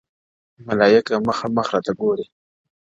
[0.67, 2.25] ملايکه مخامخ راته راگوري;